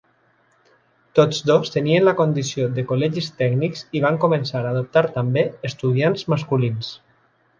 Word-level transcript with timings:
Tots 1.19 1.41
dos 1.49 1.69
tenien 1.75 2.05
la 2.07 2.13
condició 2.21 2.65
de 2.79 2.85
col·legis 2.91 3.29
tècnics 3.41 3.85
i 3.99 4.03
van 4.07 4.17
començar 4.25 4.61
a 4.65 4.71
adoptar 4.73 5.03
també 5.21 5.43
estudiants 5.71 6.25
masculins. 6.35 6.93